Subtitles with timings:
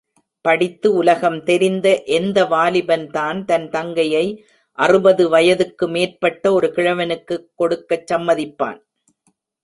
[0.45, 4.23] படித்து உலகம் தெரிந்த எந்த வாலிபன்தான் தன் தங்கையை
[4.77, 8.79] அறுபது வயதுக்கு மேற்பட்ட ஒரு கிழவனுக்குக் கொடுக்கச் சம்மதிப்பான்?